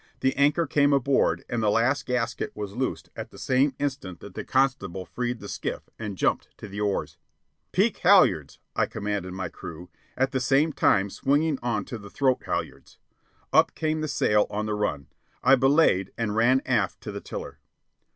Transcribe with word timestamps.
The 0.21 0.35
anchor 0.35 0.65
came 0.65 0.93
aboard 0.93 1.45
and 1.47 1.61
the 1.61 1.69
last 1.69 2.07
gasket 2.07 2.53
was 2.55 2.75
loosed 2.75 3.11
at 3.15 3.29
the 3.29 3.37
same 3.37 3.75
instant 3.77 4.19
that 4.21 4.33
the 4.33 4.43
constable 4.43 5.05
freed 5.05 5.39
the 5.39 5.47
skiff 5.47 5.91
and 5.99 6.17
jumped 6.17 6.57
to 6.57 6.67
the 6.67 6.81
oars. 6.81 7.19
"Peak 7.71 7.97
halyards!" 7.97 8.57
I 8.75 8.87
commanded 8.87 9.33
my 9.33 9.47
crew, 9.47 9.91
at 10.17 10.31
the 10.31 10.39
same 10.39 10.73
time 10.73 11.11
swinging 11.11 11.59
on 11.61 11.85
to 11.85 11.99
the 11.99 12.09
throat 12.09 12.41
halyards. 12.47 12.97
Up 13.53 13.75
came 13.75 14.01
the 14.01 14.07
sail 14.07 14.47
on 14.49 14.65
the 14.65 14.73
run. 14.73 15.05
I 15.43 15.53
belayed 15.53 16.11
and 16.17 16.35
ran 16.35 16.63
aft 16.65 16.99
to 17.01 17.11
the 17.11 17.21
tiller. 17.21 17.59